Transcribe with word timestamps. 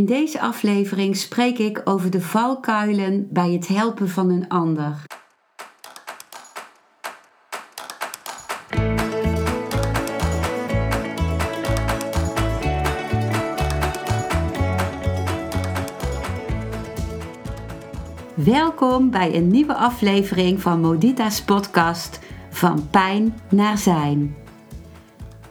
In 0.00 0.06
deze 0.06 0.40
aflevering 0.40 1.16
spreek 1.16 1.58
ik 1.58 1.80
over 1.84 2.10
de 2.10 2.20
valkuilen 2.20 3.28
bij 3.30 3.52
het 3.52 3.68
helpen 3.68 4.08
van 4.08 4.30
een 4.30 4.48
ander. 4.48 4.94
Welkom 18.34 19.10
bij 19.10 19.34
een 19.34 19.48
nieuwe 19.48 19.74
aflevering 19.74 20.60
van 20.60 20.80
Modita's 20.80 21.42
podcast 21.42 22.20
Van 22.50 22.88
Pijn 22.90 23.40
naar 23.50 23.78
Zijn. 23.78 24.39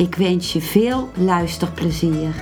Ik 0.00 0.14
wens 0.14 0.52
je 0.52 0.60
veel 0.60 1.10
luisterplezier. 1.16 2.34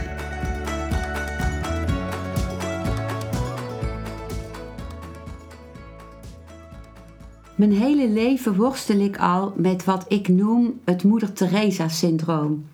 Mijn 7.55 7.72
hele 7.72 8.08
leven 8.08 8.55
worstel 8.55 8.98
ik 8.98 9.18
al 9.18 9.52
met 9.56 9.84
wat 9.84 10.05
ik 10.08 10.28
noem 10.28 10.80
het 10.84 11.05
Moeder 11.05 11.33
Teresa-syndroom. 11.33 12.66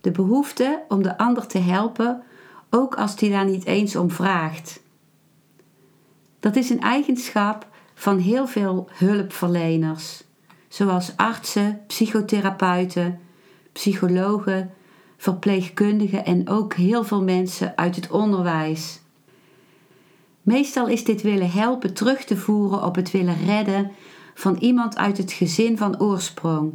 De 0.00 0.10
behoefte 0.10 0.82
om 0.88 1.02
de 1.02 1.18
ander 1.18 1.46
te 1.46 1.58
helpen, 1.58 2.22
ook 2.70 2.94
als 2.94 3.16
die 3.16 3.30
daar 3.30 3.46
niet 3.46 3.64
eens 3.64 3.96
om 3.96 4.10
vraagt. 4.10 4.82
Dat 6.40 6.56
is 6.56 6.70
een 6.70 6.80
eigenschap 6.80 7.66
van 7.94 8.18
heel 8.18 8.46
veel 8.46 8.88
hulpverleners, 8.92 10.24
zoals 10.68 11.16
artsen, 11.16 11.80
psychotherapeuten, 11.86 13.20
psychologen, 13.72 14.70
verpleegkundigen 15.16 16.24
en 16.24 16.48
ook 16.48 16.74
heel 16.74 17.04
veel 17.04 17.22
mensen 17.22 17.76
uit 17.76 17.96
het 17.96 18.10
onderwijs. 18.10 19.00
Meestal 20.42 20.88
is 20.88 21.04
dit 21.04 21.22
willen 21.22 21.50
helpen 21.50 21.94
terug 21.94 22.24
te 22.24 22.36
voeren 22.36 22.84
op 22.84 22.94
het 22.94 23.10
willen 23.10 23.44
redden 23.46 23.90
van 24.34 24.56
iemand 24.56 24.96
uit 24.96 25.18
het 25.18 25.32
gezin 25.32 25.78
van 25.78 26.00
oorsprong. 26.00 26.72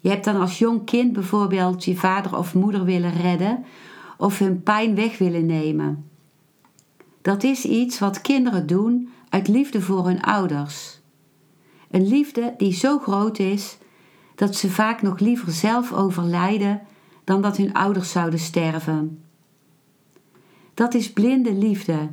Je 0.00 0.08
hebt 0.08 0.24
dan 0.24 0.36
als 0.36 0.58
jong 0.58 0.84
kind 0.84 1.12
bijvoorbeeld 1.12 1.84
je 1.84 1.96
vader 1.96 2.36
of 2.36 2.54
moeder 2.54 2.84
willen 2.84 3.12
redden 3.12 3.64
of 4.18 4.38
hun 4.38 4.62
pijn 4.62 4.94
weg 4.94 5.18
willen 5.18 5.46
nemen. 5.46 6.10
Dat 7.22 7.42
is 7.42 7.64
iets 7.64 7.98
wat 7.98 8.20
kinderen 8.20 8.66
doen 8.66 9.08
uit 9.28 9.48
liefde 9.48 9.80
voor 9.80 10.06
hun 10.06 10.22
ouders. 10.22 11.00
Een 11.90 12.08
liefde 12.08 12.54
die 12.56 12.72
zo 12.72 12.98
groot 12.98 13.38
is 13.38 13.78
dat 14.38 14.56
ze 14.56 14.70
vaak 14.70 15.02
nog 15.02 15.18
liever 15.18 15.52
zelf 15.52 15.92
overlijden 15.92 16.80
dan 17.24 17.42
dat 17.42 17.56
hun 17.56 17.72
ouders 17.72 18.10
zouden 18.10 18.38
sterven. 18.38 19.24
Dat 20.74 20.94
is 20.94 21.12
blinde 21.12 21.54
liefde. 21.54 22.08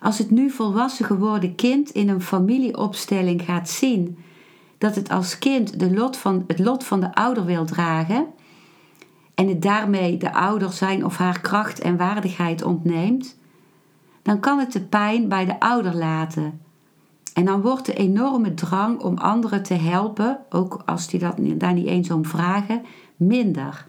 Als 0.00 0.18
het 0.18 0.30
nu 0.30 0.50
volwassen 0.50 1.04
geworden 1.04 1.54
kind 1.54 1.90
in 1.90 2.08
een 2.08 2.22
familieopstelling 2.22 3.42
gaat 3.42 3.68
zien 3.68 4.18
dat 4.78 4.94
het 4.94 5.10
als 5.10 5.38
kind 5.38 5.80
de 5.80 5.94
lot 5.94 6.16
van, 6.16 6.44
het 6.46 6.58
lot 6.58 6.84
van 6.84 7.00
de 7.00 7.14
ouder 7.14 7.44
wil 7.44 7.64
dragen 7.64 8.26
en 9.34 9.48
het 9.48 9.62
daarmee 9.62 10.16
de 10.16 10.32
ouder 10.32 10.72
zijn 10.72 11.04
of 11.04 11.16
haar 11.16 11.40
kracht 11.40 11.80
en 11.80 11.96
waardigheid 11.96 12.62
ontneemt, 12.62 13.38
dan 14.22 14.40
kan 14.40 14.58
het 14.58 14.72
de 14.72 14.82
pijn 14.82 15.28
bij 15.28 15.44
de 15.44 15.60
ouder 15.60 15.96
laten 15.96 16.60
en 17.32 17.44
dan 17.44 17.60
wordt 17.60 17.86
de 17.86 17.94
enorme 17.94 18.54
drang 18.54 19.00
om 19.00 19.18
anderen 19.18 19.62
te 19.62 19.74
helpen, 19.74 20.38
ook 20.50 20.82
als 20.86 21.08
die 21.08 21.20
dat, 21.20 21.34
daar 21.38 21.72
niet 21.72 21.86
eens 21.86 22.10
om 22.10 22.24
vragen, 22.24 22.84
minder. 23.16 23.86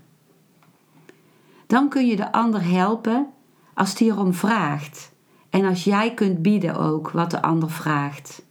Dan 1.67 1.89
kun 1.89 2.07
je 2.07 2.15
de 2.15 2.31
ander 2.31 2.63
helpen 2.63 3.27
als 3.73 3.95
die 3.95 4.11
erom 4.11 4.33
vraagt. 4.33 5.11
En 5.49 5.65
als 5.65 5.83
jij 5.83 6.13
kunt 6.13 6.41
bieden 6.41 6.75
ook 6.75 7.11
wat 7.11 7.31
de 7.31 7.41
ander 7.41 7.71
vraagt. 7.71 8.45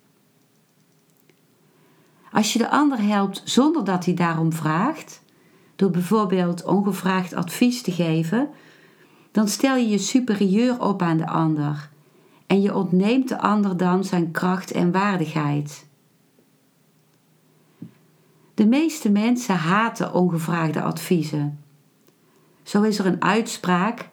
Als 2.32 2.52
je 2.52 2.58
de 2.58 2.70
ander 2.70 3.02
helpt 3.02 3.42
zonder 3.44 3.84
dat 3.84 4.04
hij 4.04 4.14
daarom 4.14 4.52
vraagt, 4.52 5.22
door 5.76 5.90
bijvoorbeeld 5.90 6.64
ongevraagd 6.64 7.34
advies 7.34 7.82
te 7.82 7.92
geven, 7.92 8.48
dan 9.32 9.48
stel 9.48 9.76
je 9.76 9.88
je 9.88 9.98
superieur 9.98 10.80
op 10.80 11.02
aan 11.02 11.16
de 11.16 11.26
ander 11.26 11.90
en 12.48 12.60
je 12.60 12.74
ontneemt 12.74 13.28
de 13.28 13.40
ander 13.40 13.76
dan 13.76 14.04
zijn 14.04 14.30
kracht 14.30 14.70
en 14.70 14.92
waardigheid. 14.92 15.86
De 18.54 18.66
meeste 18.66 19.10
mensen 19.10 19.54
haten 19.54 20.14
ongevraagde 20.14 20.82
adviezen. 20.82 21.64
Zo 22.62 22.82
is 22.82 22.98
er 22.98 23.06
een 23.06 23.22
uitspraak: 23.22 24.08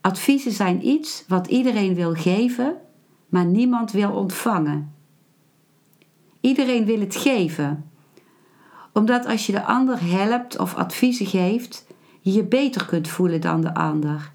adviezen 0.00 0.52
zijn 0.52 0.86
iets 0.86 1.24
wat 1.28 1.46
iedereen 1.46 1.94
wil 1.94 2.14
geven, 2.14 2.76
maar 3.28 3.46
niemand 3.46 3.92
wil 3.92 4.12
ontvangen. 4.12 4.94
Iedereen 6.40 6.84
wil 6.84 7.00
het 7.00 7.16
geven, 7.16 7.90
omdat 8.92 9.26
als 9.26 9.46
je 9.46 9.52
de 9.52 9.64
ander 9.64 10.02
helpt 10.02 10.58
of 10.58 10.74
adviezen 10.74 11.26
geeft, 11.26 11.86
je 12.20 12.32
je 12.32 12.44
beter 12.44 12.86
kunt 12.86 13.08
voelen 13.08 13.40
dan 13.40 13.60
de 13.60 13.74
ander 13.74 14.32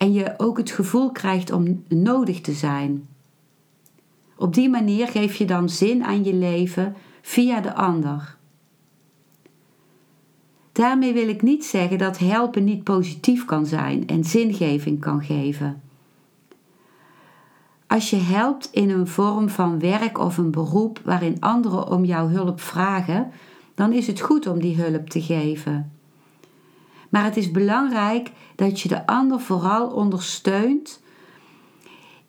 en 0.00 0.12
je 0.12 0.34
ook 0.36 0.58
het 0.58 0.70
gevoel 0.70 1.12
krijgt 1.12 1.52
om 1.52 1.84
nodig 1.88 2.40
te 2.40 2.52
zijn. 2.52 3.08
Op 4.36 4.54
die 4.54 4.68
manier 4.68 5.08
geef 5.08 5.34
je 5.34 5.44
dan 5.44 5.68
zin 5.68 6.04
aan 6.04 6.24
je 6.24 6.34
leven 6.34 6.96
via 7.22 7.60
de 7.60 7.74
ander. 7.74 8.36
Daarmee 10.72 11.12
wil 11.12 11.28
ik 11.28 11.42
niet 11.42 11.64
zeggen 11.64 11.98
dat 11.98 12.18
helpen 12.18 12.64
niet 12.64 12.84
positief 12.84 13.44
kan 13.44 13.66
zijn 13.66 14.06
en 14.06 14.24
zingeving 14.24 15.00
kan 15.00 15.24
geven. 15.24 15.82
Als 17.86 18.10
je 18.10 18.16
helpt 18.16 18.68
in 18.72 18.90
een 18.90 19.06
vorm 19.06 19.48
van 19.48 19.78
werk 19.78 20.18
of 20.18 20.38
een 20.38 20.50
beroep 20.50 21.00
waarin 21.04 21.40
anderen 21.40 21.88
om 21.88 22.04
jouw 22.04 22.28
hulp 22.28 22.60
vragen, 22.60 23.30
dan 23.74 23.92
is 23.92 24.06
het 24.06 24.20
goed 24.20 24.46
om 24.46 24.60
die 24.60 24.82
hulp 24.82 25.10
te 25.10 25.22
geven. 25.22 25.99
Maar 27.10 27.24
het 27.24 27.36
is 27.36 27.50
belangrijk 27.50 28.30
dat 28.56 28.80
je 28.80 28.88
de 28.88 29.06
ander 29.06 29.40
vooral 29.40 29.90
ondersteunt 29.90 31.02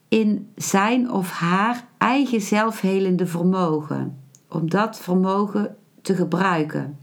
in 0.08 0.52
zijn 0.56 1.12
of 1.12 1.32
haar 1.32 1.88
eigen 1.98 2.42
zelfhelende 2.42 3.28
vermogen, 3.28 4.24
om 4.50 4.70
dat 4.70 5.00
vermogen 5.00 5.78
te 6.02 6.16
gebruiken. 6.16 7.00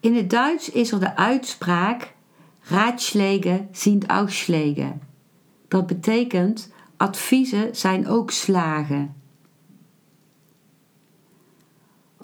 In 0.00 0.14
het 0.14 0.30
Duits 0.30 0.70
is 0.70 0.92
er 0.92 1.00
de 1.00 1.16
uitspraak 1.16 2.14
Ratschläge 2.60 3.66
sind 3.72 4.06
auch. 4.06 4.48
Dat 5.68 5.86
betekent 5.86 6.72
adviezen 6.96 7.76
zijn 7.76 8.08
ook 8.08 8.30
slagen 8.30 9.14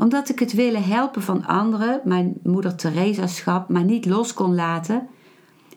omdat 0.01 0.29
ik 0.29 0.39
het 0.39 0.53
willen 0.53 0.85
helpen 0.85 1.23
van 1.23 1.47
anderen, 1.47 2.01
mijn 2.05 2.35
moeder 2.43 2.75
Theresaschap, 2.75 3.69
maar 3.69 3.85
niet 3.85 4.07
los 4.07 4.35
kon 4.35 4.55
laten, 4.55 5.09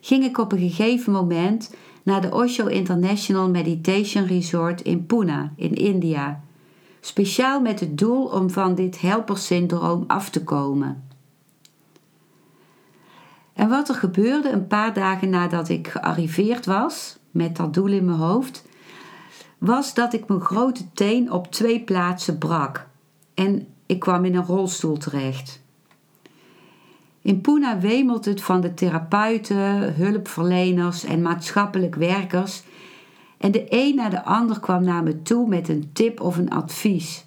ging 0.00 0.24
ik 0.24 0.38
op 0.38 0.52
een 0.52 0.58
gegeven 0.58 1.12
moment 1.12 1.74
naar 2.02 2.20
de 2.20 2.34
Osho 2.34 2.66
International 2.66 3.50
Meditation 3.50 4.26
Resort 4.26 4.80
in 4.80 5.06
Pune 5.06 5.50
in 5.56 5.74
India. 5.74 6.40
Speciaal 7.00 7.60
met 7.60 7.80
het 7.80 7.98
doel 7.98 8.24
om 8.24 8.50
van 8.50 8.74
dit 8.74 9.00
helpersyndroom 9.00 10.04
af 10.06 10.30
te 10.30 10.44
komen. 10.44 11.08
En 13.52 13.68
wat 13.68 13.88
er 13.88 13.94
gebeurde 13.94 14.50
een 14.50 14.66
paar 14.66 14.94
dagen 14.94 15.30
nadat 15.30 15.68
ik 15.68 15.88
gearriveerd 15.88 16.66
was, 16.66 17.18
met 17.30 17.56
dat 17.56 17.74
doel 17.74 17.86
in 17.86 18.04
mijn 18.04 18.18
hoofd, 18.18 18.64
was 19.58 19.94
dat 19.94 20.12
ik 20.12 20.28
mijn 20.28 20.40
grote 20.40 20.92
teen 20.92 21.32
op 21.32 21.50
twee 21.52 21.80
plaatsen 21.80 22.38
brak. 22.38 22.86
En 23.34 23.73
ik 23.86 23.98
kwam 23.98 24.24
in 24.24 24.34
een 24.34 24.44
rolstoel 24.44 24.96
terecht. 24.96 25.62
In 27.22 27.40
Pune 27.40 27.78
wemelt 27.78 28.24
het 28.24 28.42
van 28.42 28.60
de 28.60 28.74
therapeuten, 28.74 29.94
hulpverleners 29.94 31.04
en 31.04 31.22
maatschappelijk 31.22 31.94
werkers. 31.94 32.62
En 33.38 33.50
de 33.50 33.66
een 33.68 33.94
na 33.94 34.08
de 34.08 34.24
ander 34.24 34.60
kwam 34.60 34.84
naar 34.84 35.02
me 35.02 35.22
toe 35.22 35.48
met 35.48 35.68
een 35.68 35.90
tip 35.92 36.20
of 36.20 36.36
een 36.36 36.50
advies. 36.50 37.24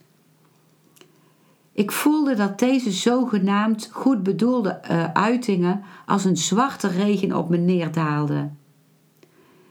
Ik 1.72 1.92
voelde 1.92 2.36
dat 2.36 2.60
deze 2.60 2.92
zogenaamd 2.92 3.90
goed 3.92 4.24
bedoelde 4.24 4.80
uh, 4.92 5.12
uitingen 5.12 5.84
als 6.06 6.26
een 6.26 6.38
zwarte 6.38 6.88
regen 6.88 7.34
op 7.34 7.50
me 7.50 7.58
neerdaalden. 7.58 8.58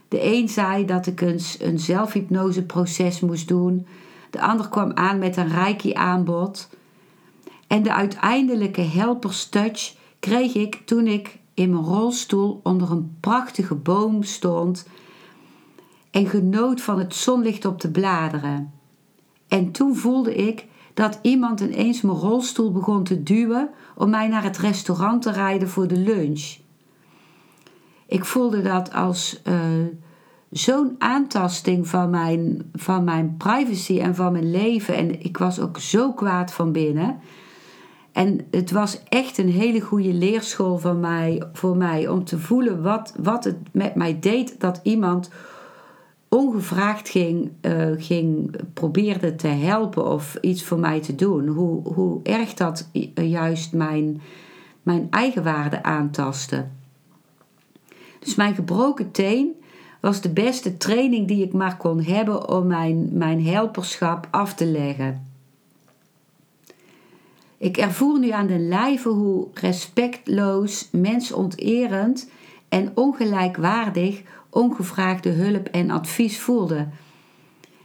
De 0.09 0.25
een 0.35 0.49
zei 0.49 0.85
dat 0.85 1.07
ik 1.07 1.21
eens 1.21 1.57
een 1.61 1.79
zelfhypnoseproces 1.79 3.21
moest 3.21 3.49
doen. 3.49 3.87
De 4.31 4.41
ander 4.41 4.69
kwam 4.69 4.93
aan 4.95 5.19
met 5.19 5.37
een 5.37 5.49
reiki-aanbod. 5.49 6.69
En 7.67 7.83
de 7.83 7.93
uiteindelijke 7.93 8.81
helperstouch 8.81 9.95
kreeg 10.21 10.55
ik 10.55 10.83
toen 10.85 11.07
ik 11.07 11.39
in 11.55 11.71
mijn 11.71 11.85
rolstoel 11.85 12.61
onder 12.63 12.91
een 12.91 13.17
prachtige 13.21 13.75
boom 13.75 14.23
stond 14.23 14.89
en 16.11 16.27
genoot 16.27 16.81
van 16.81 16.99
het 16.99 17.15
zonlicht 17.15 17.65
op 17.65 17.81
de 17.81 17.91
bladeren. 17.91 18.73
En 19.49 19.71
toen 19.71 19.97
voelde 19.97 20.35
ik 20.35 20.67
dat 20.95 21.19
iemand 21.23 21.61
ineens 21.61 22.01
mijn 22.01 22.19
rolstoel 22.19 22.73
begon 22.73 23.05
te 23.05 23.23
duwen 23.23 23.71
om 23.95 24.11
mij 24.11 24.29
naar 24.29 24.43
het 24.43 24.59
restaurant 24.59 25.23
te 25.23 25.31
rijden 25.31 25.69
voor 25.69 25.87
de 25.87 25.99
lunch. 25.99 26.57
Ik 28.07 28.25
voelde 28.25 28.63
dat 28.63 28.93
als 28.93 29.41
uh, 29.45 29.55
zo'n 30.59 30.95
aantasting 30.99 31.89
van 31.89 32.11
mijn, 32.11 32.71
van 32.73 33.05
mijn 33.05 33.37
privacy 33.37 34.01
en 34.01 34.15
van 34.15 34.33
mijn 34.33 34.51
leven. 34.51 34.95
En 34.95 35.23
ik 35.23 35.39
was 35.39 35.61
ook 35.61 35.79
zo 35.79 36.13
kwaad 36.13 36.53
van 36.53 36.73
binnen. 36.73 37.21
En 38.13 38.47
het 38.51 38.71
was 38.71 39.03
echt 39.09 39.39
een 39.39 39.51
hele 39.51 39.81
goede 39.81 40.13
leerschool 40.13 40.79
van 40.79 41.01
mij, 41.01 41.43
voor 41.53 41.77
mij 41.77 42.09
om 42.09 42.25
te 42.25 42.39
voelen 42.39 42.83
wat, 42.83 43.15
wat 43.19 43.45
het 43.45 43.57
met 43.73 43.95
mij 43.95 44.19
deed 44.19 44.61
dat 44.61 44.81
iemand 44.83 45.31
ongevraagd 46.29 47.09
ging, 47.09 47.51
uh, 47.61 47.93
ging 47.97 48.57
probeerde 48.75 49.35
te 49.35 49.47
helpen 49.47 50.07
of 50.07 50.39
iets 50.41 50.65
voor 50.65 50.79
mij 50.79 51.01
te 51.01 51.15
doen. 51.15 51.47
Hoe, 51.47 51.93
hoe 51.93 52.21
erg 52.23 52.55
dat 52.55 52.89
juist 53.15 53.73
mijn, 53.73 54.21
mijn 54.83 55.07
eigenwaarde 55.11 55.83
aantastte. 55.83 56.67
Dus 58.19 58.35
mijn 58.35 58.55
gebroken 58.55 59.11
teen 59.11 59.55
was 60.07 60.21
de 60.21 60.29
beste 60.29 60.77
training 60.77 61.29
die 61.29 61.45
ik 61.45 61.53
maar 61.53 61.77
kon 61.77 62.03
hebben 62.03 62.49
om 62.49 62.67
mijn, 62.67 63.09
mijn 63.13 63.47
helperschap 63.47 64.29
af 64.31 64.55
te 64.55 64.67
leggen. 64.67 65.27
Ik 67.57 67.77
ervoer 67.77 68.19
nu 68.19 68.31
aan 68.31 68.47
de 68.47 68.59
lijve 68.59 69.09
hoe 69.09 69.47
respectloos, 69.55 70.89
mensonterend 70.93 72.31
en 72.69 72.93
ongelijkwaardig 72.95 74.23
ongevraagde 74.51 75.31
hulp 75.31 75.67
en 75.67 75.91
advies 75.91 76.41
voelde. 76.41 76.89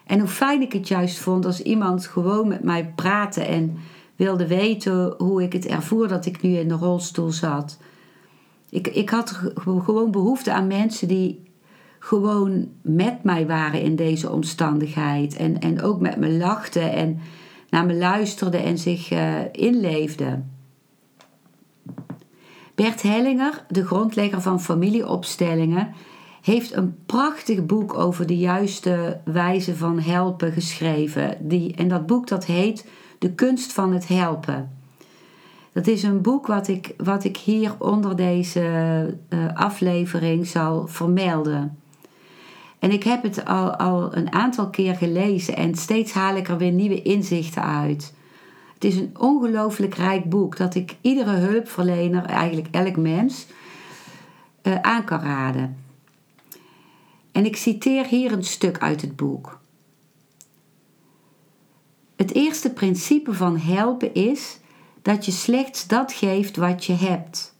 En 0.05 0.19
hoe 0.19 0.29
fijn 0.29 0.61
ik 0.61 0.73
het 0.73 0.87
juist 0.87 1.19
vond 1.19 1.45
als 1.45 1.61
iemand 1.61 2.05
gewoon 2.05 2.47
met 2.47 2.63
mij 2.63 2.93
praatte 2.95 3.43
en 3.43 3.77
wilde 4.15 4.47
weten 4.47 5.13
hoe 5.17 5.43
ik 5.43 5.53
het 5.53 5.65
ervoer 5.65 6.07
dat 6.07 6.25
ik 6.25 6.41
nu 6.41 6.57
in 6.57 6.67
de 6.67 6.75
rolstoel 6.75 7.31
zat. 7.31 7.77
Ik, 8.69 8.87
ik 8.87 9.09
had 9.09 9.41
gewoon 9.55 10.11
behoefte 10.11 10.53
aan 10.53 10.67
mensen 10.67 11.07
die 11.07 11.49
gewoon 12.03 12.67
met 12.81 13.23
mij 13.23 13.47
waren 13.47 13.81
in 13.81 13.95
deze 13.95 14.31
omstandigheid. 14.31 15.35
En, 15.35 15.59
en 15.59 15.81
ook 15.81 15.99
met 15.99 16.17
me 16.17 16.31
lachten 16.31 16.91
en 16.91 17.19
naar 17.69 17.85
me 17.85 17.95
luisterden 17.95 18.63
en 18.63 18.77
zich 18.77 19.11
uh, 19.11 19.35
inleefden. 19.51 20.51
Bert 22.75 23.01
Hellinger, 23.01 23.65
de 23.67 23.85
grondlegger 23.85 24.41
van 24.41 24.61
familieopstellingen, 24.61 25.93
heeft 26.41 26.75
een 26.75 26.95
prachtig 27.05 27.65
boek 27.65 27.93
over 27.93 28.27
de 28.27 28.37
juiste 28.37 29.19
wijze 29.25 29.75
van 29.75 29.99
helpen 29.99 30.51
geschreven. 30.51 31.37
Die, 31.39 31.75
en 31.75 31.87
dat 31.87 32.05
boek 32.05 32.27
dat 32.27 32.45
heet 32.45 32.85
De 33.17 33.33
kunst 33.33 33.73
van 33.73 33.93
het 33.93 34.07
helpen. 34.07 34.71
Dat 35.73 35.87
is 35.87 36.03
een 36.03 36.21
boek 36.21 36.47
wat 36.47 36.67
ik, 36.67 36.93
wat 36.97 37.23
ik 37.23 37.37
hier 37.37 37.75
onder 37.77 38.15
deze 38.15 38.61
uh, 39.29 39.53
aflevering 39.53 40.47
zal 40.47 40.87
vermelden. 40.87 41.80
En 42.81 42.91
ik 42.91 43.03
heb 43.03 43.23
het 43.23 43.45
al, 43.45 43.75
al 43.75 44.15
een 44.15 44.33
aantal 44.33 44.69
keer 44.69 44.95
gelezen 44.95 45.55
en 45.55 45.75
steeds 45.75 46.11
haal 46.11 46.35
ik 46.35 46.47
er 46.47 46.57
weer 46.57 46.71
nieuwe 46.71 47.01
inzichten 47.01 47.63
uit. 47.63 48.13
Het 48.73 48.83
is 48.83 48.95
een 48.95 49.15
ongelooflijk 49.17 49.95
rijk 49.95 50.29
boek 50.29 50.57
dat 50.57 50.75
ik 50.75 50.95
iedere 51.01 51.35
hulpverlener, 51.35 52.25
eigenlijk 52.25 52.67
elk 52.71 52.97
mens, 52.97 53.45
uh, 54.63 54.75
aan 54.81 55.03
kan 55.03 55.19
raden. 55.19 55.77
En 57.31 57.45
ik 57.45 57.55
citeer 57.55 58.05
hier 58.05 58.31
een 58.31 58.43
stuk 58.43 58.77
uit 58.77 59.01
het 59.01 59.15
boek. 59.15 59.59
Het 62.15 62.33
eerste 62.33 62.73
principe 62.73 63.33
van 63.33 63.57
helpen 63.57 64.13
is 64.13 64.59
dat 65.01 65.25
je 65.25 65.31
slechts 65.31 65.87
dat 65.87 66.13
geeft 66.13 66.55
wat 66.55 66.85
je 66.85 66.93
hebt. 66.93 67.55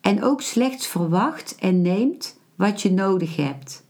En 0.00 0.22
ook 0.22 0.40
slechts 0.40 0.86
verwacht 0.86 1.54
en 1.54 1.82
neemt 1.82 2.38
wat 2.54 2.82
je 2.82 2.92
nodig 2.92 3.36
hebt. 3.36 3.81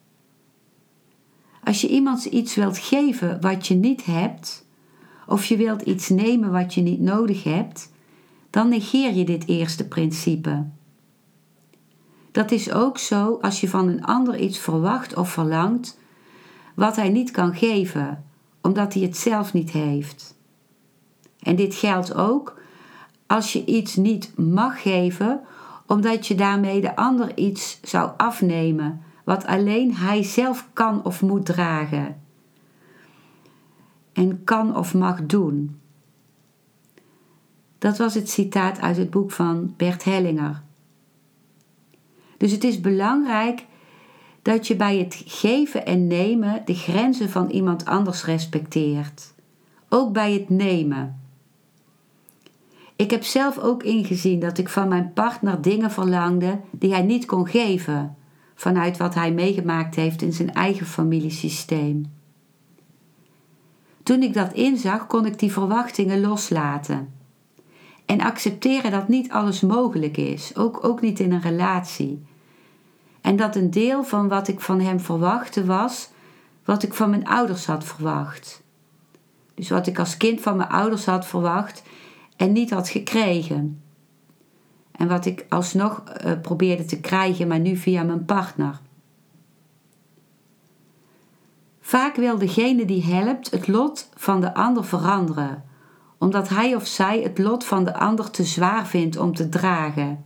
Als 1.64 1.80
je 1.80 1.88
iemand 1.88 2.24
iets 2.24 2.54
wilt 2.54 2.78
geven 2.78 3.40
wat 3.40 3.66
je 3.66 3.74
niet 3.74 4.04
hebt, 4.04 4.66
of 5.26 5.44
je 5.44 5.56
wilt 5.56 5.82
iets 5.82 6.08
nemen 6.08 6.52
wat 6.52 6.74
je 6.74 6.80
niet 6.80 7.00
nodig 7.00 7.44
hebt, 7.44 7.92
dan 8.50 8.68
negeer 8.68 9.14
je 9.14 9.24
dit 9.24 9.48
eerste 9.48 9.88
principe. 9.88 10.64
Dat 12.32 12.50
is 12.50 12.72
ook 12.72 12.98
zo 12.98 13.38
als 13.40 13.60
je 13.60 13.68
van 13.68 13.88
een 13.88 14.04
ander 14.04 14.38
iets 14.38 14.58
verwacht 14.58 15.16
of 15.16 15.30
verlangt 15.30 15.98
wat 16.74 16.96
hij 16.96 17.08
niet 17.08 17.30
kan 17.30 17.54
geven, 17.54 18.24
omdat 18.60 18.94
hij 18.94 19.02
het 19.02 19.16
zelf 19.16 19.52
niet 19.52 19.70
heeft. 19.70 20.36
En 21.38 21.56
dit 21.56 21.74
geldt 21.74 22.14
ook 22.14 22.60
als 23.26 23.52
je 23.52 23.64
iets 23.64 23.96
niet 23.96 24.32
mag 24.36 24.82
geven, 24.82 25.40
omdat 25.86 26.26
je 26.26 26.34
daarmee 26.34 26.80
de 26.80 26.96
ander 26.96 27.36
iets 27.36 27.78
zou 27.82 28.10
afnemen 28.16 29.02
wat 29.24 29.46
alleen 29.46 29.94
hij 29.94 30.22
zelf 30.22 30.68
kan 30.72 31.04
of 31.04 31.22
moet 31.22 31.46
dragen. 31.46 32.20
En 34.12 34.44
kan 34.44 34.76
of 34.76 34.94
mag 34.94 35.26
doen. 35.26 35.80
Dat 37.78 37.98
was 37.98 38.14
het 38.14 38.30
citaat 38.30 38.80
uit 38.80 38.96
het 38.96 39.10
boek 39.10 39.30
van 39.30 39.74
Bert 39.76 40.04
Hellinger. 40.04 40.62
Dus 42.36 42.52
het 42.52 42.64
is 42.64 42.80
belangrijk 42.80 43.66
dat 44.42 44.66
je 44.66 44.76
bij 44.76 44.98
het 44.98 45.22
geven 45.26 45.86
en 45.86 46.06
nemen 46.06 46.62
de 46.64 46.74
grenzen 46.74 47.30
van 47.30 47.50
iemand 47.50 47.84
anders 47.84 48.24
respecteert. 48.24 49.34
Ook 49.88 50.12
bij 50.12 50.32
het 50.32 50.48
nemen. 50.48 51.20
Ik 52.96 53.10
heb 53.10 53.24
zelf 53.24 53.58
ook 53.58 53.82
ingezien 53.82 54.40
dat 54.40 54.58
ik 54.58 54.68
van 54.68 54.88
mijn 54.88 55.12
partner 55.12 55.62
dingen 55.62 55.90
verlangde 55.90 56.60
die 56.70 56.92
hij 56.92 57.02
niet 57.02 57.24
kon 57.24 57.48
geven, 57.48 58.16
vanuit 58.62 58.96
wat 58.96 59.14
hij 59.14 59.32
meegemaakt 59.32 59.94
heeft 59.94 60.22
in 60.22 60.32
zijn 60.32 60.52
eigen 60.52 60.86
familiesysteem. 60.86 62.12
Toen 64.02 64.22
ik 64.22 64.34
dat 64.34 64.52
inzag, 64.52 65.06
kon 65.06 65.26
ik 65.26 65.38
die 65.38 65.52
verwachtingen 65.52 66.20
loslaten. 66.20 67.12
En 68.06 68.20
accepteren 68.20 68.90
dat 68.90 69.08
niet 69.08 69.30
alles 69.30 69.60
mogelijk 69.60 70.16
is, 70.16 70.56
ook, 70.56 70.84
ook 70.84 71.00
niet 71.00 71.20
in 71.20 71.32
een 71.32 71.40
relatie. 71.40 72.24
En 73.20 73.36
dat 73.36 73.56
een 73.56 73.70
deel 73.70 74.04
van 74.04 74.28
wat 74.28 74.48
ik 74.48 74.60
van 74.60 74.80
hem 74.80 75.00
verwachtte 75.00 75.64
was 75.64 76.10
wat 76.64 76.82
ik 76.82 76.94
van 76.94 77.10
mijn 77.10 77.26
ouders 77.26 77.66
had 77.66 77.84
verwacht. 77.84 78.62
Dus 79.54 79.68
wat 79.68 79.86
ik 79.86 79.98
als 79.98 80.16
kind 80.16 80.40
van 80.40 80.56
mijn 80.56 80.68
ouders 80.68 81.04
had 81.04 81.26
verwacht 81.26 81.82
en 82.36 82.52
niet 82.52 82.70
had 82.70 82.88
gekregen. 82.88 83.81
En 84.92 85.08
wat 85.08 85.26
ik 85.26 85.46
alsnog 85.48 86.02
uh, 86.02 86.32
probeerde 86.42 86.84
te 86.84 87.00
krijgen, 87.00 87.48
maar 87.48 87.60
nu 87.60 87.76
via 87.76 88.02
mijn 88.02 88.24
partner. 88.24 88.80
Vaak 91.80 92.16
wil 92.16 92.38
degene 92.38 92.84
die 92.84 93.04
helpt 93.04 93.50
het 93.50 93.68
lot 93.68 94.08
van 94.14 94.40
de 94.40 94.54
ander 94.54 94.84
veranderen, 94.84 95.64
omdat 96.18 96.48
hij 96.48 96.74
of 96.74 96.86
zij 96.86 97.20
het 97.20 97.38
lot 97.38 97.64
van 97.64 97.84
de 97.84 97.94
ander 97.94 98.30
te 98.30 98.44
zwaar 98.44 98.86
vindt 98.86 99.16
om 99.16 99.34
te 99.34 99.48
dragen. 99.48 100.24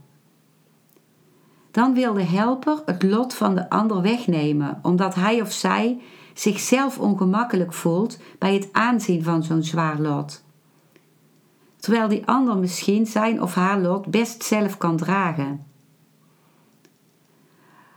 Dan 1.71 1.95
wil 1.95 2.13
de 2.13 2.23
helper 2.23 2.83
het 2.87 3.03
lot 3.03 3.35
van 3.35 3.55
de 3.55 3.71
ander 3.71 4.03
wegnemen, 4.03 4.79
omdat 4.83 5.15
hij 5.15 5.41
of 5.41 5.53
zij 5.53 6.01
zichzelf 6.35 6.99
ongemakkelijk 6.99 7.73
voelt 7.73 8.19
bij 8.39 8.55
het 8.55 8.69
aanzien 8.73 9.23
van 9.23 9.43
zo'n 9.43 9.63
zwaar 9.63 10.01
lot. 10.01 10.45
Terwijl 11.87 12.09
die 12.09 12.27
ander 12.27 12.57
misschien 12.57 13.07
zijn 13.07 13.43
of 13.43 13.55
haar 13.55 13.81
lot 13.81 14.07
best 14.07 14.43
zelf 14.43 14.77
kan 14.77 14.97
dragen. 14.97 15.67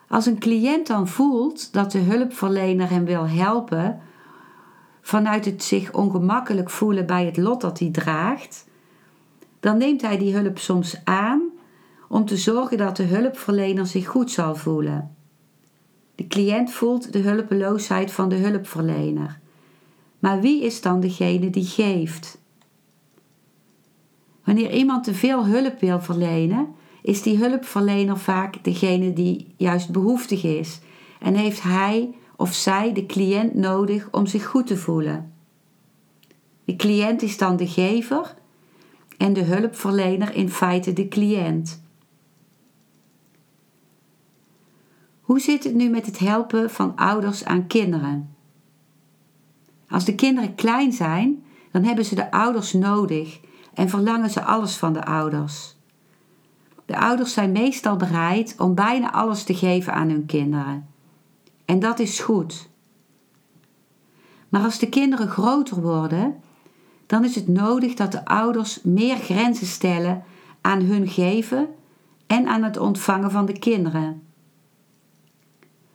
Als 0.07 0.25
een 0.25 0.39
cliënt 0.39 0.87
dan 0.87 1.07
voelt 1.07 1.73
dat 1.73 1.91
de 1.91 1.99
hulpverlener 1.99 2.89
hem 2.89 3.05
wil 3.05 3.27
helpen 3.27 4.01
vanuit 5.01 5.45
het 5.45 5.63
zich 5.63 5.93
ongemakkelijk 5.93 6.69
voelen 6.69 7.05
bij 7.05 7.25
het 7.25 7.37
lot 7.37 7.61
dat 7.61 7.79
hij 7.79 7.89
draagt, 7.91 8.67
dan 9.59 9.77
neemt 9.77 10.01
hij 10.01 10.17
die 10.17 10.35
hulp 10.35 10.57
soms 10.57 11.01
aan 11.03 11.41
om 12.09 12.25
te 12.25 12.37
zorgen 12.37 12.77
dat 12.77 12.95
de 12.95 13.03
hulpverlener 13.03 13.85
zich 13.85 14.07
goed 14.07 14.31
zal 14.31 14.55
voelen. 14.55 15.15
De 16.15 16.27
cliënt 16.27 16.71
voelt 16.71 17.13
de 17.13 17.19
hulpeloosheid 17.19 18.11
van 18.11 18.29
de 18.29 18.35
hulpverlener. 18.35 19.39
Maar 20.19 20.41
wie 20.41 20.63
is 20.63 20.81
dan 20.81 20.99
degene 20.99 21.49
die 21.49 21.65
geeft? 21.65 22.38
Wanneer 24.49 24.73
iemand 24.73 25.03
te 25.03 25.13
veel 25.13 25.45
hulp 25.45 25.79
wil 25.79 26.01
verlenen, 26.01 26.75
is 27.01 27.21
die 27.21 27.37
hulpverlener 27.37 28.17
vaak 28.17 28.63
degene 28.63 29.13
die 29.13 29.53
juist 29.57 29.91
behoeftig 29.91 30.43
is 30.43 30.79
en 31.19 31.35
heeft 31.35 31.61
hij 31.61 32.15
of 32.35 32.53
zij 32.53 32.93
de 32.93 33.05
cliënt 33.05 33.53
nodig 33.53 34.07
om 34.11 34.25
zich 34.25 34.45
goed 34.45 34.67
te 34.67 34.77
voelen. 34.77 35.33
De 36.65 36.75
cliënt 36.75 37.21
is 37.21 37.37
dan 37.37 37.55
de 37.57 37.67
gever 37.67 38.35
en 39.17 39.33
de 39.33 39.41
hulpverlener 39.41 40.35
in 40.35 40.49
feite 40.49 40.93
de 40.93 41.07
cliënt. 41.07 41.83
Hoe 45.21 45.39
zit 45.39 45.63
het 45.63 45.73
nu 45.73 45.89
met 45.89 46.05
het 46.05 46.19
helpen 46.19 46.69
van 46.69 46.95
ouders 46.95 47.45
aan 47.45 47.67
kinderen? 47.67 48.35
Als 49.87 50.05
de 50.05 50.15
kinderen 50.15 50.55
klein 50.55 50.91
zijn, 50.91 51.43
dan 51.71 51.83
hebben 51.83 52.05
ze 52.05 52.15
de 52.15 52.31
ouders 52.31 52.73
nodig 52.73 53.39
en 53.73 53.89
verlangen 53.89 54.29
ze 54.29 54.43
alles 54.43 54.77
van 54.77 54.93
de 54.93 55.05
ouders. 55.05 55.77
De 56.85 56.99
ouders 56.99 57.33
zijn 57.33 57.51
meestal 57.51 57.95
bereid 57.95 58.55
om 58.57 58.75
bijna 58.75 59.11
alles 59.11 59.43
te 59.43 59.55
geven 59.55 59.93
aan 59.93 60.09
hun 60.09 60.25
kinderen. 60.25 60.87
En 61.65 61.79
dat 61.79 61.99
is 61.99 62.19
goed. 62.19 62.69
Maar 64.49 64.63
als 64.63 64.79
de 64.79 64.89
kinderen 64.89 65.27
groter 65.27 65.81
worden, 65.81 66.41
dan 67.05 67.23
is 67.23 67.35
het 67.35 67.47
nodig 67.47 67.93
dat 67.93 68.11
de 68.11 68.25
ouders 68.25 68.81
meer 68.83 69.17
grenzen 69.17 69.67
stellen 69.67 70.23
aan 70.61 70.81
hun 70.81 71.07
geven 71.07 71.67
en 72.27 72.47
aan 72.47 72.63
het 72.63 72.77
ontvangen 72.77 73.31
van 73.31 73.45
de 73.45 73.59
kinderen. 73.59 74.23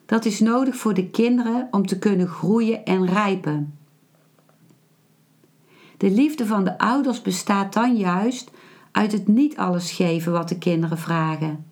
Dat 0.06 0.24
is 0.24 0.40
nodig 0.40 0.76
voor 0.76 0.94
de 0.94 1.10
kinderen 1.10 1.68
om 1.70 1.86
te 1.86 1.98
kunnen 1.98 2.28
groeien 2.28 2.84
en 2.84 3.06
rijpen. 3.06 3.78
De 6.04 6.10
liefde 6.10 6.46
van 6.46 6.64
de 6.64 6.78
ouders 6.78 7.22
bestaat 7.22 7.72
dan 7.72 7.96
juist 7.96 8.50
uit 8.92 9.12
het 9.12 9.28
niet 9.28 9.56
alles 9.56 9.92
geven 9.92 10.32
wat 10.32 10.48
de 10.48 10.58
kinderen 10.58 10.98
vragen. 10.98 11.66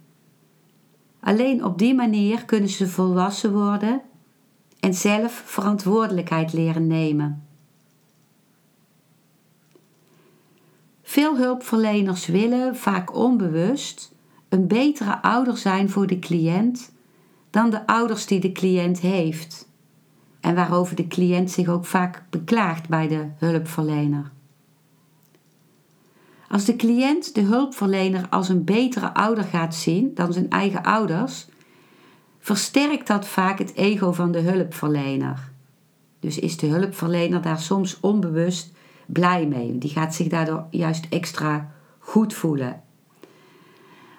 Alleen 1.20 1.64
op 1.64 1.78
die 1.78 1.94
manier 1.94 2.44
kunnen 2.44 2.68
ze 2.68 2.88
volwassen 2.88 3.52
worden 3.52 4.00
en 4.80 4.94
zelf 4.94 5.42
verantwoordelijkheid 5.46 6.52
leren 6.52 6.86
nemen. 6.86 7.46
Veel 11.02 11.36
hulpverleners 11.36 12.26
willen, 12.26 12.76
vaak 12.76 13.16
onbewust, 13.16 14.14
een 14.48 14.66
betere 14.66 15.22
ouder 15.22 15.56
zijn 15.56 15.90
voor 15.90 16.06
de 16.06 16.18
cliënt 16.18 16.92
dan 17.50 17.70
de 17.70 17.86
ouders 17.86 18.26
die 18.26 18.40
de 18.40 18.52
cliënt 18.52 19.00
heeft 19.00 19.70
en 20.42 20.54
waarover 20.54 20.96
de 20.96 21.06
cliënt 21.06 21.50
zich 21.50 21.68
ook 21.68 21.86
vaak 21.86 22.22
beklaagt 22.30 22.88
bij 22.88 23.08
de 23.08 23.26
hulpverlener. 23.36 24.30
Als 26.48 26.64
de 26.64 26.76
cliënt 26.76 27.34
de 27.34 27.40
hulpverlener 27.40 28.26
als 28.28 28.48
een 28.48 28.64
betere 28.64 29.14
ouder 29.14 29.44
gaat 29.44 29.74
zien 29.74 30.10
dan 30.14 30.32
zijn 30.32 30.50
eigen 30.50 30.82
ouders, 30.82 31.46
versterkt 32.38 33.06
dat 33.06 33.26
vaak 33.26 33.58
het 33.58 33.74
ego 33.74 34.12
van 34.12 34.32
de 34.32 34.40
hulpverlener. 34.40 35.50
Dus 36.20 36.38
is 36.38 36.56
de 36.56 36.66
hulpverlener 36.66 37.42
daar 37.42 37.60
soms 37.60 38.00
onbewust 38.00 38.72
blij 39.06 39.46
mee. 39.46 39.78
Die 39.78 39.90
gaat 39.90 40.14
zich 40.14 40.28
daardoor 40.28 40.66
juist 40.70 41.06
extra 41.10 41.72
goed 41.98 42.34
voelen. 42.34 42.82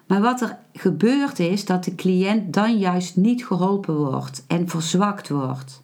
Maar 0.07 0.21
wat 0.21 0.41
er 0.41 0.57
gebeurt 0.73 1.39
is 1.39 1.65
dat 1.65 1.83
de 1.83 1.95
cliënt 1.95 2.53
dan 2.53 2.77
juist 2.77 3.15
niet 3.15 3.45
geholpen 3.45 3.95
wordt 3.95 4.43
en 4.47 4.69
verzwakt 4.69 5.29
wordt. 5.29 5.82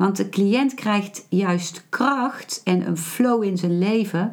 Want 0.00 0.16
de 0.16 0.28
cliënt 0.28 0.74
krijgt 0.74 1.26
juist 1.28 1.84
kracht 1.88 2.60
en 2.64 2.86
een 2.86 2.96
flow 2.96 3.42
in 3.42 3.58
zijn 3.58 3.78
leven 3.78 4.32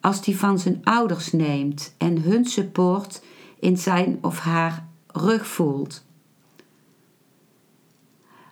als 0.00 0.22
die 0.22 0.38
van 0.38 0.58
zijn 0.58 0.80
ouders 0.84 1.32
neemt 1.32 1.94
en 1.96 2.22
hun 2.22 2.44
support 2.44 3.22
in 3.58 3.76
zijn 3.76 4.18
of 4.22 4.38
haar 4.38 4.86
rug 5.06 5.46
voelt. 5.46 6.04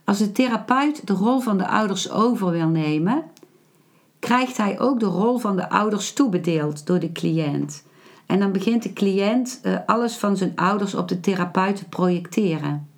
Als 0.04 0.18
de 0.18 0.32
therapeut 0.32 1.06
de 1.06 1.12
rol 1.12 1.40
van 1.40 1.58
de 1.58 1.68
ouders 1.68 2.10
over 2.10 2.50
wil 2.50 2.68
nemen, 2.68 3.24
krijgt 4.18 4.56
hij 4.56 4.80
ook 4.80 5.00
de 5.00 5.06
rol 5.06 5.38
van 5.38 5.56
de 5.56 5.70
ouders 5.70 6.12
toebedeeld 6.12 6.86
door 6.86 6.98
de 6.98 7.12
cliënt. 7.12 7.84
En 8.26 8.38
dan 8.38 8.52
begint 8.52 8.82
de 8.82 8.92
cliënt 8.92 9.60
uh, 9.62 9.78
alles 9.86 10.16
van 10.16 10.36
zijn 10.36 10.52
ouders 10.56 10.94
op 10.94 11.08
de 11.08 11.20
therapeut 11.20 11.76
te 11.76 11.88
projecteren. 11.88 12.95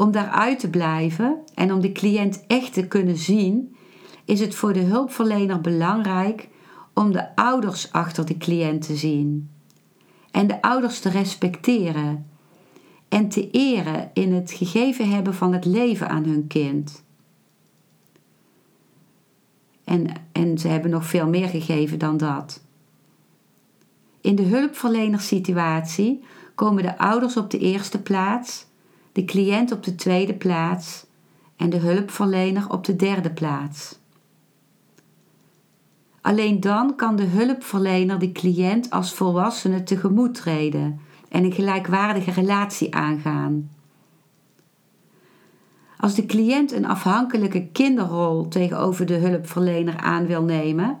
Om 0.00 0.10
daaruit 0.10 0.58
te 0.58 0.70
blijven 0.70 1.38
en 1.54 1.72
om 1.72 1.80
de 1.80 1.92
cliënt 1.92 2.44
echt 2.46 2.72
te 2.72 2.86
kunnen 2.86 3.16
zien, 3.16 3.76
is 4.24 4.40
het 4.40 4.54
voor 4.54 4.72
de 4.72 4.80
hulpverlener 4.80 5.60
belangrijk 5.60 6.48
om 6.94 7.12
de 7.12 7.36
ouders 7.36 7.92
achter 7.92 8.26
de 8.26 8.36
cliënt 8.36 8.86
te 8.86 8.96
zien. 8.96 9.50
En 10.30 10.46
de 10.46 10.62
ouders 10.62 11.00
te 11.00 11.08
respecteren 11.08 12.26
en 13.08 13.28
te 13.28 13.50
eren 13.50 14.10
in 14.14 14.32
het 14.32 14.52
gegeven 14.52 15.10
hebben 15.10 15.34
van 15.34 15.52
het 15.52 15.64
leven 15.64 16.08
aan 16.08 16.24
hun 16.24 16.46
kind. 16.46 17.04
En, 19.84 20.06
en 20.32 20.58
ze 20.58 20.68
hebben 20.68 20.90
nog 20.90 21.06
veel 21.06 21.28
meer 21.28 21.48
gegeven 21.48 21.98
dan 21.98 22.16
dat. 22.16 22.62
In 24.20 24.34
de 24.34 24.42
hulpverlenersituatie 24.44 26.24
komen 26.54 26.82
de 26.82 26.98
ouders 26.98 27.36
op 27.36 27.50
de 27.50 27.58
eerste 27.58 28.02
plaats, 28.02 28.68
de 29.12 29.24
cliënt 29.24 29.72
op 29.72 29.82
de 29.82 29.94
tweede 29.94 30.34
plaats 30.34 31.06
en 31.56 31.70
de 31.70 31.76
hulpverlener 31.76 32.70
op 32.70 32.84
de 32.84 32.96
derde 32.96 33.30
plaats. 33.30 33.98
Alleen 36.20 36.60
dan 36.60 36.96
kan 36.96 37.16
de 37.16 37.24
hulpverlener 37.24 38.18
de 38.18 38.32
cliënt 38.32 38.90
als 38.90 39.14
volwassene 39.14 39.82
tegemoet 39.82 40.34
treden 40.34 41.00
en 41.28 41.44
een 41.44 41.52
gelijkwaardige 41.52 42.30
relatie 42.30 42.94
aangaan. 42.94 43.70
Als 45.96 46.14
de 46.14 46.26
cliënt 46.26 46.72
een 46.72 46.86
afhankelijke 46.86 47.66
kinderrol 47.66 48.48
tegenover 48.48 49.06
de 49.06 49.14
hulpverlener 49.14 49.96
aan 49.96 50.26
wil 50.26 50.42
nemen, 50.42 50.98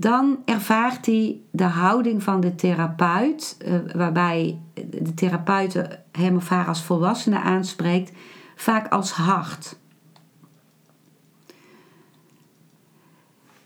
dan 0.00 0.38
ervaart 0.44 1.06
hij 1.06 1.40
de 1.50 1.64
houding 1.64 2.22
van 2.22 2.40
de 2.40 2.54
therapeut, 2.54 3.56
eh, 3.58 3.74
waarbij 3.94 4.58
de 4.90 5.14
therapeut 5.14 6.02
hem 6.12 6.36
of 6.36 6.48
haar 6.48 6.66
als 6.66 6.82
volwassene 6.82 7.40
aanspreekt, 7.40 8.12
vaak 8.56 8.92
als 8.92 9.10
hard. 9.10 9.78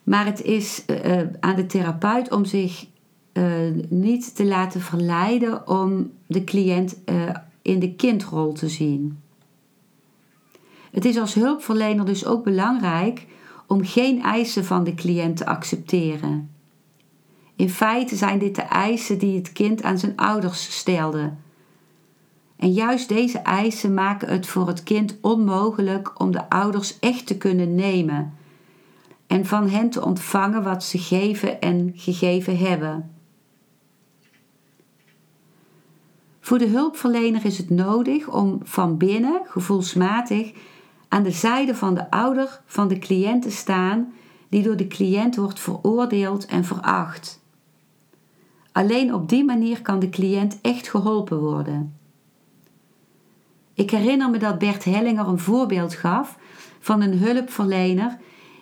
Maar 0.02 0.24
het 0.24 0.42
is 0.42 0.84
uh, 0.86 1.20
aan 1.40 1.56
de 1.56 1.66
therapeut 1.66 2.32
om 2.32 2.44
zich 2.44 2.86
niet 3.88 4.36
te 4.36 4.44
laten 4.44 4.80
verleiden 4.80 5.68
om 5.68 6.12
de 6.26 6.44
cliënt 6.44 6.96
in 7.62 7.78
de 7.78 7.94
kindrol 7.94 8.52
te 8.52 8.68
zien. 8.68 9.18
Het 10.90 11.04
is 11.04 11.18
als 11.18 11.34
hulpverlener 11.34 12.04
dus 12.04 12.26
ook 12.26 12.44
belangrijk 12.44 13.26
om 13.66 13.84
geen 13.84 14.22
eisen 14.22 14.64
van 14.64 14.84
de 14.84 14.94
cliënt 14.94 15.36
te 15.36 15.46
accepteren. 15.46 16.50
In 17.56 17.70
feite 17.70 18.16
zijn 18.16 18.38
dit 18.38 18.54
de 18.54 18.62
eisen 18.62 19.18
die 19.18 19.36
het 19.36 19.52
kind 19.52 19.82
aan 19.82 19.98
zijn 19.98 20.16
ouders 20.16 20.76
stelde. 20.76 21.32
En 22.56 22.72
juist 22.72 23.08
deze 23.08 23.38
eisen 23.38 23.94
maken 23.94 24.28
het 24.28 24.46
voor 24.46 24.66
het 24.66 24.82
kind 24.82 25.16
onmogelijk 25.20 26.20
om 26.20 26.30
de 26.30 26.50
ouders 26.50 26.98
echt 26.98 27.26
te 27.26 27.36
kunnen 27.36 27.74
nemen 27.74 28.34
en 29.26 29.46
van 29.46 29.68
hen 29.68 29.90
te 29.90 30.04
ontvangen 30.04 30.62
wat 30.62 30.84
ze 30.84 30.98
geven 30.98 31.60
en 31.60 31.92
gegeven 31.94 32.58
hebben. 32.58 33.10
Voor 36.40 36.58
de 36.58 36.68
hulpverlener 36.68 37.44
is 37.44 37.58
het 37.58 37.70
nodig 37.70 38.28
om 38.28 38.60
van 38.62 38.96
binnen, 38.96 39.40
gevoelsmatig, 39.44 40.52
aan 41.14 41.22
de 41.22 41.30
zijde 41.30 41.74
van 41.74 41.94
de 41.94 42.10
ouder 42.10 42.60
van 42.66 42.88
de 42.88 42.98
cliënt 42.98 43.42
te 43.42 43.50
staan 43.50 44.12
die 44.48 44.62
door 44.62 44.76
de 44.76 44.86
cliënt 44.86 45.36
wordt 45.36 45.60
veroordeeld 45.60 46.46
en 46.46 46.64
veracht. 46.64 47.40
Alleen 48.72 49.14
op 49.14 49.28
die 49.28 49.44
manier 49.44 49.82
kan 49.82 49.98
de 49.98 50.08
cliënt 50.08 50.58
echt 50.60 50.88
geholpen 50.88 51.40
worden. 51.40 51.96
Ik 53.74 53.90
herinner 53.90 54.30
me 54.30 54.38
dat 54.38 54.58
Bert 54.58 54.84
Hellinger 54.84 55.28
een 55.28 55.38
voorbeeld 55.38 55.94
gaf 55.94 56.38
van 56.80 57.00
een 57.00 57.18
hulpverlener 57.18 58.18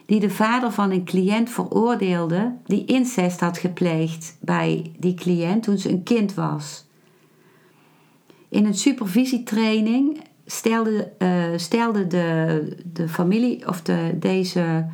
die 0.06 0.20
de 0.20 0.30
vader 0.30 0.72
van 0.72 0.90
een 0.90 1.04
cliënt 1.04 1.50
veroordeelde 1.50 2.56
die 2.66 2.84
incest 2.84 3.40
had 3.40 3.58
gepleegd 3.58 4.36
bij 4.40 4.92
die 4.98 5.14
cliënt 5.14 5.62
toen 5.62 5.78
ze 5.78 5.90
een 5.90 6.02
kind 6.02 6.34
was. 6.34 6.86
In 8.48 8.64
een 8.64 8.74
supervisietraining 8.74 10.30
stelde, 10.46 11.12
uh, 11.18 11.44
stelde 11.56 12.06
de, 12.06 12.76
de 12.92 13.08
familie 13.08 13.68
of 13.68 13.82
de, 13.82 14.10
deze 14.14 14.86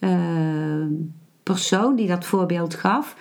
uh, 0.00 0.86
persoon 1.42 1.96
die 1.96 2.06
dat 2.06 2.24
voorbeeld 2.24 2.74
gaf, 2.74 3.16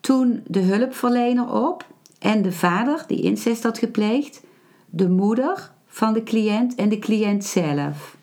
toen 0.00 0.42
de 0.46 0.60
hulpverlener 0.60 1.52
op 1.52 1.86
en 2.18 2.42
de 2.42 2.52
vader 2.52 3.04
die 3.06 3.22
incest 3.22 3.62
had 3.62 3.78
gepleegd, 3.78 4.42
de 4.90 5.08
moeder 5.08 5.70
van 5.86 6.12
de 6.12 6.22
cliënt 6.22 6.74
en 6.74 6.88
de 6.88 6.98
cliënt 6.98 7.44
zelf. 7.44 8.16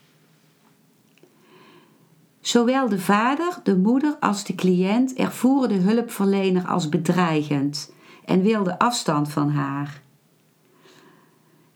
Zowel 2.40 2.90
de 2.90 3.00
vader, 3.00 3.60
de 3.64 3.78
moeder 3.78 4.16
als 4.20 4.44
de 4.44 4.56
cliënt 4.56 5.14
ervoeren 5.14 5.70
de 5.70 5.76
hulpverlener 5.76 6.68
als 6.68 6.90
bedreigend 6.90 7.94
en 8.26 8.42
wilden 8.42 8.78
afstand 8.78 9.30
van 9.30 9.50
haar. 9.50 10.02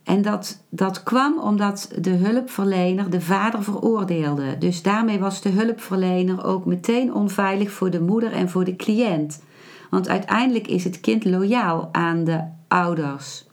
En 0.03 0.21
dat, 0.21 0.63
dat 0.69 1.03
kwam 1.03 1.39
omdat 1.39 1.91
de 1.99 2.09
hulpverlener 2.09 3.09
de 3.09 3.21
vader 3.21 3.63
veroordeelde. 3.63 4.57
Dus 4.57 4.81
daarmee 4.81 5.19
was 5.19 5.41
de 5.41 5.49
hulpverlener 5.49 6.45
ook 6.45 6.65
meteen 6.65 7.13
onveilig 7.13 7.71
voor 7.71 7.89
de 7.89 8.01
moeder 8.01 8.31
en 8.31 8.49
voor 8.49 8.63
de 8.63 8.75
cliënt. 8.75 9.43
Want 9.89 10.09
uiteindelijk 10.09 10.67
is 10.67 10.83
het 10.83 10.99
kind 10.99 11.25
loyaal 11.25 11.89
aan 11.91 12.23
de 12.23 12.43
ouders. 12.67 13.45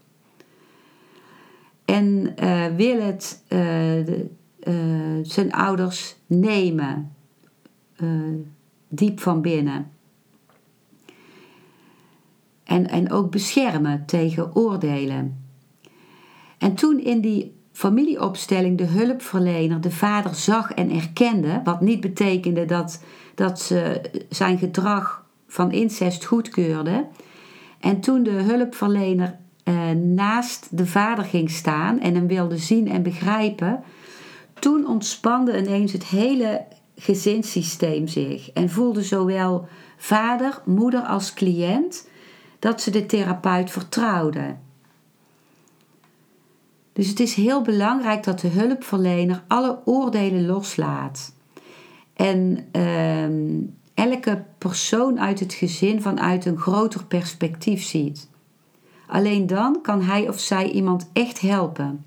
En 1.85 2.35
uh, 2.42 2.66
wil 2.66 3.00
het 3.00 3.42
uh, 3.45 3.59
de, 4.07 4.30
uh, 4.62 4.75
zijn 5.23 5.52
ouders 5.52 6.16
nemen, 6.26 7.12
diep 8.88 9.21
van 9.21 9.40
binnen. 9.40 9.90
En, 12.64 12.88
en 12.88 13.11
ook 13.11 13.30
beschermen 13.30 14.07
tegen 14.07 14.57
oordelen. 14.57 15.39
En 16.60 16.74
toen 16.74 16.98
in 16.98 17.20
die 17.20 17.58
familieopstelling 17.72 18.78
de 18.78 18.84
hulpverlener 18.84 19.80
de 19.80 19.90
vader 19.90 20.34
zag 20.34 20.72
en 20.72 20.90
erkende, 20.90 21.60
wat 21.64 21.80
niet 21.80 22.00
betekende 22.00 22.64
dat, 22.64 23.02
dat 23.34 23.60
ze 23.60 24.00
zijn 24.28 24.58
gedrag 24.58 25.24
van 25.46 25.72
incest 25.72 26.24
goedkeurde. 26.24 27.06
En 27.80 28.00
toen 28.00 28.22
de 28.22 28.30
hulpverlener 28.30 29.38
eh, 29.64 29.90
naast 29.90 30.76
de 30.76 30.86
vader 30.86 31.24
ging 31.24 31.50
staan 31.50 32.00
en 32.00 32.14
hem 32.14 32.26
wilde 32.26 32.56
zien 32.56 32.88
en 32.88 33.02
begrijpen, 33.02 33.82
toen 34.58 34.86
ontspande 34.86 35.58
ineens 35.58 35.92
het 35.92 36.06
hele 36.06 36.64
gezinssysteem 36.96 38.06
zich 38.06 38.50
en 38.50 38.70
voelde 38.70 39.02
zowel 39.02 39.68
vader, 39.96 40.62
moeder 40.64 41.00
als 41.00 41.34
cliënt 41.34 42.08
dat 42.58 42.80
ze 42.80 42.90
de 42.90 43.06
therapeut 43.06 43.70
vertrouwden. 43.70 44.69
Dus 47.00 47.09
het 47.09 47.21
is 47.21 47.35
heel 47.35 47.62
belangrijk 47.62 48.25
dat 48.25 48.40
de 48.40 48.49
hulpverlener 48.49 49.42
alle 49.47 49.78
oordelen 49.85 50.47
loslaat. 50.47 51.33
En 52.14 52.66
ehm, 52.73 53.61
elke 53.95 54.45
persoon 54.59 55.21
uit 55.21 55.40
het 55.40 55.52
gezin 55.52 56.02
vanuit 56.02 56.45
een 56.45 56.59
groter 56.59 57.04
perspectief 57.04 57.83
ziet. 57.83 58.28
Alleen 59.07 59.47
dan 59.47 59.78
kan 59.83 60.02
hij 60.02 60.28
of 60.28 60.40
zij 60.40 60.71
iemand 60.71 61.11
echt 61.12 61.40
helpen. 61.40 62.04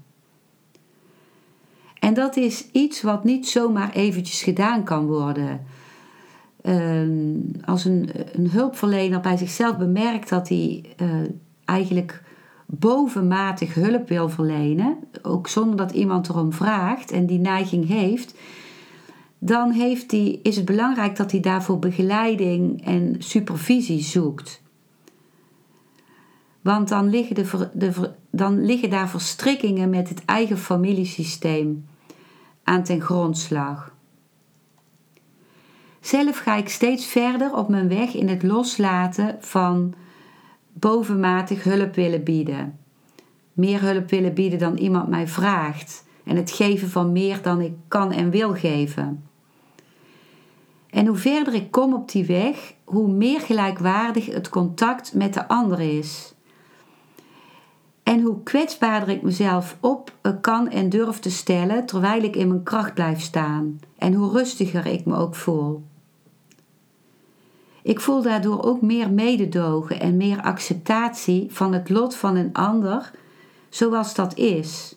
En 2.00 2.14
dat 2.14 2.36
is 2.36 2.68
iets 2.72 3.02
wat 3.02 3.24
niet 3.24 3.48
zomaar 3.48 3.92
eventjes 3.92 4.44
gedaan 4.44 4.84
kan 4.84 5.06
worden. 5.06 5.66
Ehm, 6.62 7.40
als 7.66 7.86
een, 7.86 8.10
een, 8.34 8.50
hulpverlener 8.50 9.20
bij 9.20 9.38
zichzelf 9.38 9.78
bemerkt 9.78 10.30
dat 10.30 10.50
hij 10.50 10.84
uh, 11.02 11.10
eigenlijk 11.66 12.23
bovenmatig 12.80 13.74
hulp 13.74 14.08
wil 14.08 14.30
verlenen, 14.30 14.98
ook 15.22 15.48
zonder 15.48 15.76
dat 15.78 15.92
iemand 15.92 16.30
erom 16.30 16.54
vraagt 16.54 17.12
en 17.12 17.26
die 17.26 17.40
neiging 17.40 17.88
heeft, 17.88 18.36
dan 19.40 19.72
heeft 19.72 20.10
die, 20.10 20.40
is 20.44 20.56
het 20.56 20.66
belangrijk 20.66 21.16
dat 21.16 21.32
hij 21.32 21.40
daarvoor 21.40 21.80
begeleiding 21.80 22.86
en 22.86 23.16
supervisie 23.20 24.02
zoekt. 24.02 24.62
Want 26.62 26.90
dan 26.90 27.10
liggen, 27.10 27.36
de, 27.74 28.12
dan 28.30 28.66
liggen 28.66 28.90
daar 28.90 29.10
verstrikkingen 29.10 29.90
met 29.90 30.10
het 30.10 30.26
eigen 30.26 30.58
familiesysteem 30.58 31.86
aan 32.64 32.84
ten 32.84 33.02
grondslag. 33.02 33.96
Zelf 36.00 36.38
ga 36.38 36.56
ik 36.56 36.70
steeds 36.70 37.06
verder 37.06 37.56
op 37.56 37.70
mijn 37.70 37.88
weg 37.88 38.14
in 38.14 38.28
het 38.28 38.44
loslaten 38.44 39.38
van 39.40 39.94
bovenmatig 40.74 41.64
hulp 41.64 41.96
willen 41.96 42.24
bieden. 42.24 42.80
Meer 43.54 43.82
hulp 43.82 44.10
willen 44.10 44.34
bieden 44.34 44.60
dan 44.60 44.78
iemand 44.78 45.08
mij 45.08 45.28
vraagt. 45.28 46.06
En 46.24 46.36
het 46.36 46.52
geven 46.52 46.90
van 46.90 47.12
meer 47.12 47.42
dan 47.42 47.62
ik 47.62 47.74
kan 47.88 48.12
en 48.12 48.30
wil 48.30 48.54
geven. 48.54 49.24
En 50.90 51.06
hoe 51.06 51.18
verder 51.18 51.54
ik 51.54 51.72
kom 51.72 51.94
op 51.94 52.12
die 52.12 52.26
weg, 52.26 52.74
hoe 52.84 53.08
meer 53.08 53.40
gelijkwaardig 53.40 54.26
het 54.26 54.50
contact 54.50 55.14
met 55.14 55.34
de 55.34 55.48
ander 55.48 55.80
is. 55.80 56.34
En 58.04 58.22
hoe 58.22 58.44
kwetsbaarder 58.44 59.10
ik 59.10 59.22
mezelf 59.22 59.78
op 59.80 60.14
kan 60.42 60.70
en 60.70 60.90
durf 60.90 61.20
te 61.20 61.32
stellen 61.32 61.86
terwijl 61.86 62.24
ik 62.24 62.36
in 62.36 62.48
mijn 62.48 62.64
kracht 62.64 62.94
blijf 62.94 63.22
staan. 63.22 63.80
En 63.98 64.14
hoe 64.14 64.32
rustiger 64.32 64.86
ik 64.86 65.06
me 65.06 65.16
ook 65.16 65.36
voel. 65.36 65.84
Ik 67.84 68.00
voel 68.00 68.22
daardoor 68.22 68.64
ook 68.64 68.82
meer 68.82 69.12
mededogen 69.12 70.00
en 70.00 70.18
meer 70.18 70.42
acceptatie 70.42 71.48
van 71.52 71.74
het 71.74 71.90
lot 71.90 72.16
van 72.16 72.36
een 72.36 72.54
ander 72.54 73.12
zoals 73.70 74.16
dat 74.16 74.38
is. 74.38 74.96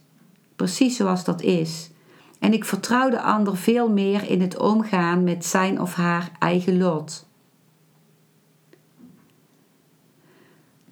Precies 0.56 0.96
zoals 0.96 1.24
dat 1.24 1.42
is. 1.42 1.90
En 2.38 2.52
ik 2.52 2.64
vertrouw 2.64 3.10
de 3.10 3.20
ander 3.20 3.56
veel 3.56 3.90
meer 3.90 4.30
in 4.30 4.40
het 4.40 4.58
omgaan 4.58 5.24
met 5.24 5.44
zijn 5.44 5.80
of 5.80 5.94
haar 5.94 6.30
eigen 6.38 6.78
lot. 6.78 7.26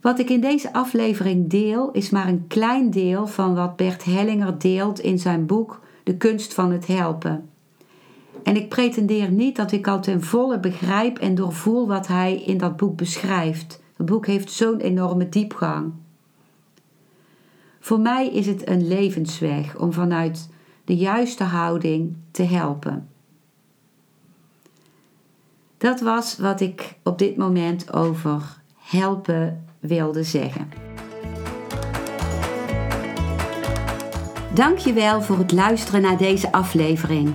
Wat 0.01 0.19
ik 0.19 0.31
in 0.31 0.41
deze 0.41 0.73
aflevering 0.73 1.51
deel 1.51 1.91
is 1.91 2.11
maar 2.11 2.29
een 2.29 2.47
klein 2.47 2.91
deel 2.91 3.27
van 3.27 3.55
wat 3.55 3.77
Bert 3.77 4.05
Hellinger 4.05 4.59
deelt 4.59 5.01
in 5.01 5.19
zijn 5.19 5.47
boek 5.47 5.81
De 6.03 6.17
kunst 6.17 6.55
van 6.55 6.73
het 6.73 6.87
helpen. 6.87 7.49
En 8.45 8.57
ik 8.57 8.69
pretendeer 8.69 9.31
niet 9.31 9.57
dat 9.57 9.73
ik 9.73 9.87
al 9.87 10.01
ten 10.01 10.23
volle 10.23 10.61
begrijp 10.61 11.19
en 11.19 11.35
doorvoel 11.35 11.87
wat 11.87 12.07
hij 12.07 12.35
in 12.35 12.59
dat 12.59 12.77
boek 12.77 12.97
beschrijft. 12.97 13.83
Het 13.97 14.07
boek 14.07 14.27
heeft 14.27 14.51
zo'n 14.51 14.81
enorme 14.81 15.29
diepgang. 15.29 15.93
Voor 17.81 18.01
mij 18.01 18.29
is 18.29 18.47
het 18.47 18.69
een 18.69 18.89
levensweg 18.89 19.77
om 19.77 19.93
vanuit 19.93 20.49
de 20.85 20.97
juiste 20.97 21.45
houding 21.45 22.17
te 22.31 22.43
helpen. 22.43 23.09
Dat 25.79 26.01
was 26.01 26.39
wat 26.39 26.61
ik 26.61 26.95
op 27.03 27.19
dit 27.19 27.37
moment 27.37 27.93
over 27.93 28.63
helpen 28.77 29.65
wilde 29.81 30.23
zeggen. 30.23 30.69
Dankjewel 34.55 35.23
voor 35.23 35.39
het 35.39 35.53
luisteren 35.53 36.03
naar 36.03 36.19
deze 36.19 36.53
aflevering. 36.53 37.35